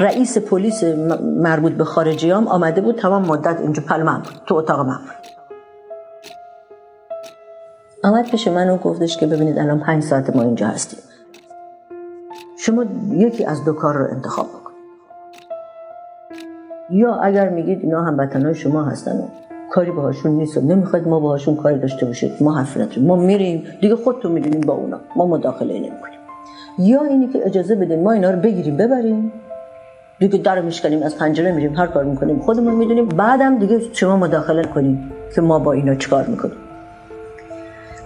[0.00, 0.84] رئیس پلیس
[1.22, 5.28] مربوط به خارجیام آمده بود تمام مدت اینجا پل من بود تو اتاق من بود.
[8.04, 10.98] آمد پیش من و گفتش که ببینید الان پنج ساعت ما اینجا هستیم.
[12.58, 14.78] شما یکی از دو کار رو انتخاب بکنید.
[16.90, 19.22] یا اگر میگید اینا هم شما هستن و
[19.70, 23.66] کاری باهاشون نیست و نمی‌خواید ما باهاشون کاری داشته باشید ما نداریم ما میریم.
[23.80, 25.00] دیگه خودتون می‌دونیم با اونا.
[25.16, 26.18] ما مداخله نمی‌کنیم.
[26.78, 29.32] یا اینی که اجازه بدین ما اینا رو بگیریم ببریم.
[30.20, 32.38] دیگه در میشکنیم از پنجره میریم هر کار می‌کنیم.
[32.38, 36.56] خودمون می‌دونیم بعدم دیگه شما مداخله کنیم که ما با اینا چیکار می‌کنیم.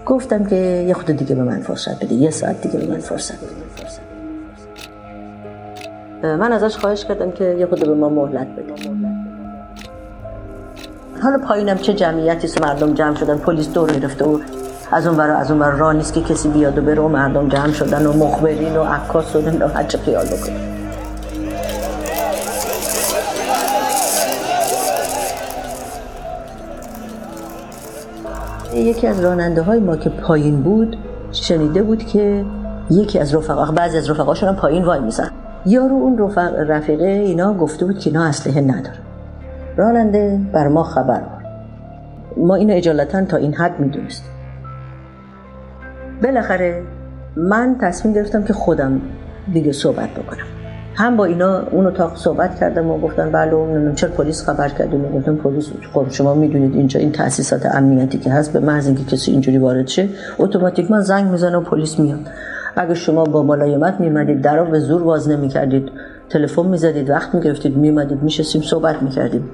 [0.06, 0.56] گفتم که
[0.88, 3.52] یه خود دیگه به من فرصت بده یه ساعت دیگه به من فرصت بده.
[6.36, 8.72] من ازش خواهش کردم که یه خود به ما مهلت بده.
[11.22, 14.38] حالا پایینم چه جمعیتی مردم جمع شدن پلیس دور گرفته و
[14.92, 17.48] از اون برای از اون برای راه نیست که کسی بیاد و بره و مردم
[17.48, 20.71] جمع شدن و مخبرین و عکاس شدن و هر چه خیال بکنه.
[28.74, 30.96] یکی از راننده های ما که پایین بود
[31.32, 32.44] شنیده بود که
[32.90, 35.30] یکی از رفقا بعضی از رفقاشون هم پایین وای میزن
[35.66, 38.98] یارو اون رفق رفیقه اینا گفته بود که اینا اسلحه نداره
[39.76, 41.42] راننده بر ما خبر بود
[42.44, 44.24] ما اینو اجالتا تا این حد می‌دونست
[46.22, 46.82] بالاخره
[47.36, 49.00] من تصمیم گرفتم که خودم
[49.52, 50.61] دیگه صحبت بکنم.
[50.94, 55.02] هم با اینا اون اتاق صحبت کردم و گفتن بله اون چرا پلیس خبر کردیم
[55.02, 59.30] گفتم پلیس خب شما می‌دونید اینجا این تاسیسات امنیتی که هست به محض اینکه کسی
[59.30, 62.20] اینجوری وارد شه اتوماتیکمان زنگ می‌زنه و پلیس میاد.
[62.76, 65.90] اگه شما با ملایمت میمدید در رو به زور باز نمی‌کردید
[66.28, 69.50] تلفن می‌زدید وقت می‌گرفتید میمدید میشستیم صحبت می‌کردیم.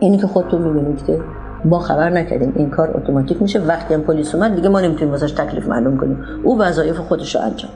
[0.00, 1.20] اینی که خودتون می‌بینید که
[1.64, 3.60] ما خبر نکردیم این کار اتوماتیک میشه.
[3.60, 6.18] وقتی هم پلیس اومد دیگه ما نمی‌تونیم واسش تکلیف معلوم کنیم.
[6.42, 7.70] او وظایف خودش رو انجام.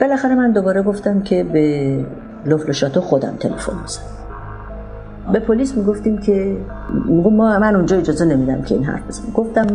[0.00, 1.98] بالاخره من دوباره گفتم که به
[2.46, 4.16] لفل شاتو خودم تلفن بزنم
[5.32, 6.56] به پلیس می‌گفتیم که
[7.08, 9.32] ما من اونجا اجازه نمیدم که این حرف بزنم.
[9.34, 9.66] گفتم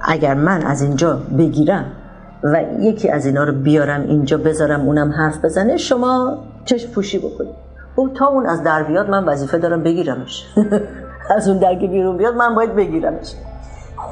[0.00, 1.84] اگر من از اینجا بگیرم
[2.42, 7.54] و یکی از اینا رو بیارم اینجا بذارم اونم حرف بزنه شما چشم پوشی بکنید.
[7.96, 10.46] او تا اون از در بیاد من وظیفه دارم بگیرمش.
[11.36, 13.34] از اون درگه بیرون بیاد من باید بگیرمش.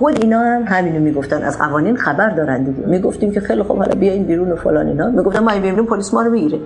[0.01, 1.43] خود اینا هم همینو می‌گفتن.
[1.43, 2.87] از قوانین خبر دارن دیگه.
[2.87, 5.11] می‌گفتیم که خیلی خوب حالا بیاین بیرون و فلان اینا.
[5.11, 6.59] می‌گفتم ما بیرون پلیس ما رو می‌گیره.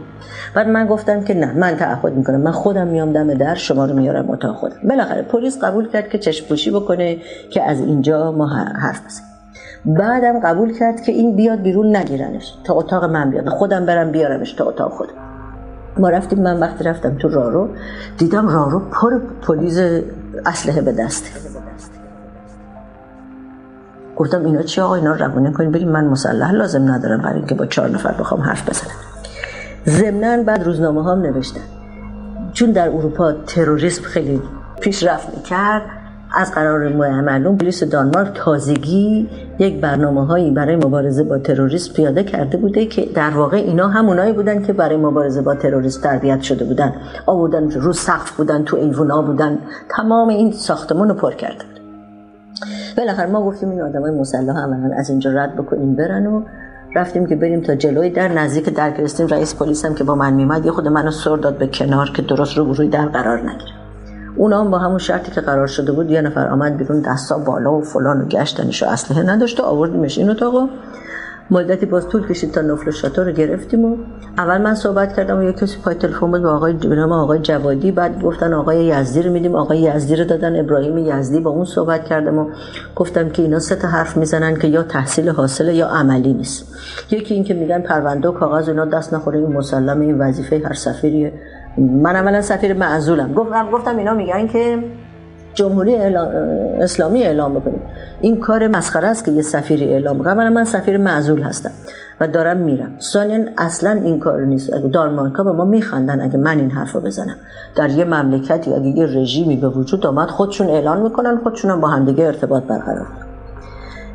[0.55, 2.41] بعد من گفتم که نه من تعهد می‌کنم.
[2.41, 4.77] من خودم میام دم در شما رو میارم اتاق خودم.
[4.89, 7.17] بالاخره پلیس قبول کرد که چشم پوشی بکنه
[7.51, 8.47] که از اینجا ما
[8.83, 9.29] حرف بزنیم.
[9.99, 12.55] بعدم قبول کرد که این بیاد بیرون نگیرنش.
[12.65, 13.49] تا اتاق من بیاد.
[13.49, 15.13] خودم برم بیارمش تا اتاق خودم.
[15.99, 17.69] ما رفتیم من وقتی رفتم تو رارو
[18.19, 19.79] دیدم رارو پر پلیس
[20.47, 21.31] اسلحه به دسته
[24.17, 27.67] گفتم اینا چی آقا؟ اینا روونه کنیم بریم من مسلح لازم ندارم برای اینکه با
[27.67, 28.95] چهار نفر بخوام حرف بزنم.
[29.87, 31.61] ضمنا بعد روزنامه هم نوشتن.
[32.53, 34.43] چون در اروپا تروریسم خیلی
[34.81, 35.83] پیشرفت می‌کرد
[36.37, 36.89] از قرار
[37.21, 43.07] معلوم پلیس دانمارک تازگی یک برنامه هایی برای مبارزه با تروریسم پیاده کرده بوده که
[43.15, 46.93] در واقع اینا همونایی بودن که برای مبارزه با تروریسم تربیت شده بودن.
[47.27, 49.59] آوردن رو سقف بودن تو ایوونا بودن.
[49.89, 51.74] تمام این ساختمون رو پر کرده
[52.97, 56.43] بالاخره ما گفتیم این آدمای مسلح عملا از اینجا رد بکنیم برن و
[56.95, 60.33] رفتیم که بریم تا جلوی در نزدیک در گرفتیم رئیس پلیس هم که با من
[60.33, 63.75] میمد یه خود منو سر داد به کنار که درست رو روی در قرار نگیره
[64.37, 67.75] اونا هم با همون شرطی که قرار شده بود یه نفر آمد بیرون دستا بالا
[67.75, 70.69] و فلان و گشتنش و اسلحه نداشت و آوردیمش این اتاقو
[71.51, 73.97] مدتی باز طول کشید تا نفل شاتو رو گرفتیم و
[74.39, 77.93] اول من صحبت کردم و یه کسی پای تلفن بود با آقای به آقای جوادی.
[77.93, 79.55] بعد گفتن آقای یزدی رو میدیم.
[79.55, 80.61] آقای یزدی رو دادن.
[80.61, 82.51] ابراهیم یزدی با اون صحبت کردم و
[82.97, 86.75] گفتم که اینا سه تا حرف می‌زنن که یا تحصیل حاصله یا عملی نیست.
[87.11, 89.39] یکی این که میگن پرونده و کاغذ اینا دست نخوره.
[89.39, 91.33] این مسلم این وظیفه هر سفیریه.
[91.79, 93.35] من اولا سفیر معزولم.
[93.35, 94.85] گفتم گفتم اینا میگن که
[95.55, 97.81] جمهوری اسلامی اعلام بکنیم.
[98.21, 101.71] این کار مسخره است که یه سفیری اعلام کنه من سفیر معزول هستم
[102.21, 102.91] و دارم میرم.
[103.01, 104.75] ثانیا اصلا این کار نیست.
[104.75, 107.37] اگه دارمانکا به ما میخندن اگه من این حرف رو بزنم.
[107.77, 111.89] در یه مملکتی اگه یه رژیمی به وجود آمد خودشون اعلان می‌کنن خودشون هم با
[111.89, 113.07] همدیگه ارتباط برقرار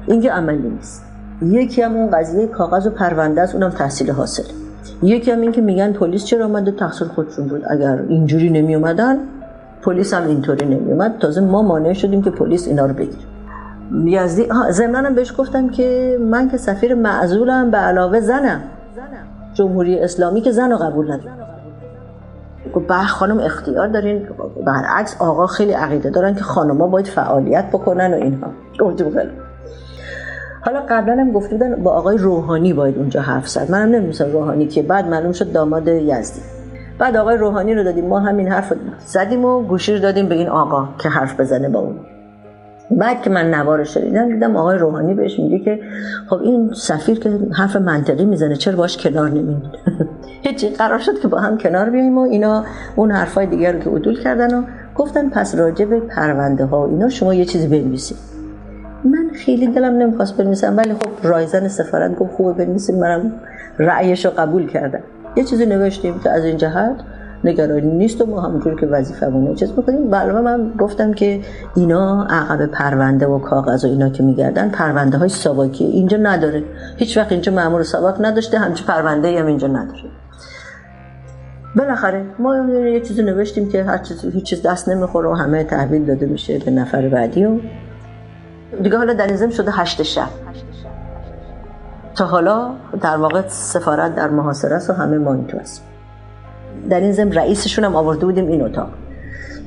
[0.07, 1.05] اینجا عملی نیست.
[1.41, 3.55] یکی هم اون قضیه کاغذ و پرونده است.
[3.55, 4.43] اونم تحصیل حاصل.
[5.03, 7.63] یکی هم این که میگن پلیس چرا آمده تقصیر خودشون بود.
[7.69, 9.17] اگر اینجوری نمی اومدن
[9.81, 13.17] پلیس هم اینطوری نمی اومد تازه ما مانع شدیم که پلیس اینا رو بگیره
[14.05, 18.61] یزدی ضمن هم بهش گفتم که من که سفیر معزولم به علاوه زنم.
[19.53, 21.31] جمهوری اسلامی که زن رو قبول نداره.
[22.73, 24.27] گفت خانم اختیار دارین.
[24.65, 28.47] برعکس آقا خیلی عقیده دارن که خانم‌ها باید فعالیت بکنن و اینها.
[30.61, 33.71] حالا قبلا هم گفته بودن با آقای روحانی باید اونجا حرف زد.
[33.71, 36.41] منم نمی‌دونستم روحانی که بعد معلوم شد داماد یزدی.
[36.99, 38.73] بعد آقای روحانی رو دادیم ما همین حرف
[39.05, 41.95] زدیم و گوشی دادیم به این آقا که حرف بزنه با اون.
[42.91, 45.79] بعد که من نوارش شدیدم دیدم آقای روحانی بهش میگه که
[46.29, 49.71] خب این سفیر که حرف منطقی می‌زنه چرا باش کنار نمیمونه
[50.45, 52.63] هیچی قرار شد که با هم کنار بیاییم و اینا
[52.95, 54.63] اون حرفای دیگر رو که عدول کردن و
[54.95, 58.17] گفتن پس راجع به پرونده ها اینا شما یه چیزی بنویسید.
[59.05, 63.31] من خیلی دلم نمی‌خواست بنویسم ولی خب رایزن سفارت گفت خوبه بنویسید منم
[63.79, 65.03] رأیش رو قبول کردم.
[65.35, 66.95] یه چیزی نوشتیم که از این جهت
[67.43, 70.09] نگرانی نیست و ما همونجور که وظیفمونه چیز بکنیم.
[70.09, 71.41] بله من گفتم که
[71.75, 76.63] اینا عقب پرونده و کاغذ و اینا که میگردن پرونده های ساواکی اینجا نداره.
[76.97, 80.03] هیچ وقت اینجا مامور ساواک نداشته همچه پرونده هم اینجا نداره.
[81.75, 86.05] بالاخره ما یه چیزی نوشتیم که هر چیز هیچ چیز دست نمی‌خوره و همه تحویل
[86.05, 87.59] داده میشه به نفر بعدی و
[88.83, 90.27] دیگه حالا در شده هشت شب.
[92.15, 92.69] تا حالا
[93.01, 95.83] در واقع سفارت در محاصره است و همه ما این تو هست
[96.89, 98.89] در این زم رئیسشون هم آورده بودیم این اتاق.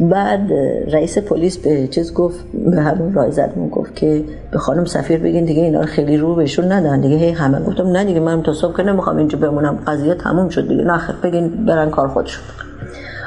[0.01, 0.53] بعد
[0.93, 5.63] رئیس پلیس به چیز گفت به همون رایزدمون گفت که به خانم سفیر بگین دیگه
[5.63, 7.01] اینا خیلی رو بهشون ندن.
[7.01, 9.79] دیگه هی همه گفتم نه دیگه من تا صبح که نمی‌خوام اینجا بمونم.
[9.87, 10.85] قضیه تموم شد دیگه.
[10.85, 12.45] نه بگین برن کار خودشون.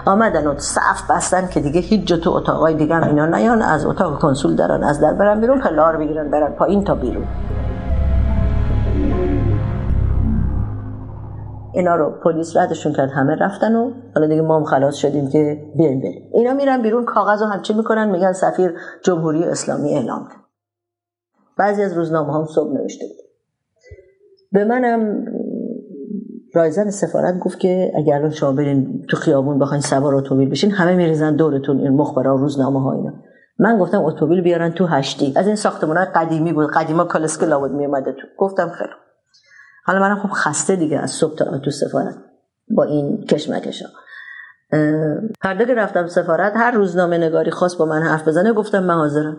[0.06, 3.62] آمدن و صف بستن که دیگه هیچ جا تو اتاقای دیگه اینا نیان.
[3.62, 7.23] از اتاق کنسول دارن از در برن بیرون پلار بگیرن برن پایین تا بیرون.
[11.75, 15.63] اینا رو پلیس ردشون کرد همه رفتن و حالا دیگه ما هم خلاص شدیم که
[15.77, 16.29] بیایم بریم.
[16.33, 20.41] اینا میرن بیرون کاغذ رو همچی می‌کنن میگن سفیر جمهوری اسلامی اعلام کرد.
[21.57, 23.25] بعضی از روزنامه هم صبح نوشته بود.
[24.51, 25.25] به منم
[26.53, 30.95] رایزن سفارت گفت که اگر الان شما برین تو خیابون بخواین سوار اتومبیل بشین همه
[30.95, 33.13] میریزن دورتون این مخبرا روزنامه ها اینا.
[33.59, 35.34] من گفتم اتومبیل بیارن تو هشتی.
[35.36, 38.28] از این ساختمان قدیمی بود قدیما کالسکلا بود میومده تو.
[38.38, 38.89] گفتم خیلی
[39.86, 42.15] حالا منم خب خسته دیگه از صبح تا تو سفارت.
[42.69, 43.86] با این کشمکشا
[45.41, 49.38] هر که رفتم سفارت هر روزنامه نگاری خواست با من حرف بزنه گفتم من حاضرم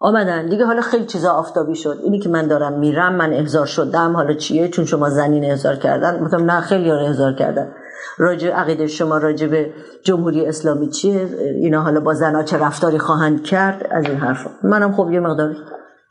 [0.00, 0.46] آمدن.
[0.46, 1.98] دیگه حالا خیلی چیزا آفتابی شد.
[2.02, 4.16] اینی که من دارم میرم من احضار شدم.
[4.16, 6.24] حالا چیه؟ چون شما زنین احضار کردن.
[6.24, 7.72] گفتم نه خیلی ها احضار کردن.
[8.18, 9.72] راجع عقیده شما راجع به
[10.04, 14.50] جمهوری اسلامی چیه؟ اینا حالا با زنا چه رفتاری خواهند کرد؟ از این حرفا.
[14.62, 15.56] منم خب یه مقدار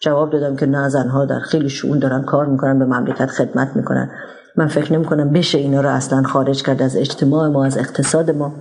[0.02, 4.12] جواب دادم که نه زنها در خیلی شعون دارن کار می‌کنن به مملکت خدمت می‌کنن.
[4.56, 8.32] من فکر نمی کنم بشه اینا رو اصلا خارج کرد از اجتماع ما از اقتصاد
[8.32, 8.54] ما.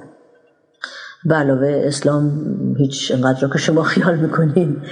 [1.24, 2.32] به علاوه اسلام
[2.78, 4.82] هیچ انقدر که شما خیال می‌کنین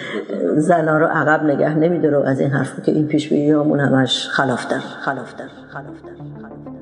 [0.57, 5.49] زنها رو عقب نگه نمیداره از این حرف که این پیش همون همش خلافتر خلافتر
[5.69, 6.78] خلافتر خلافتر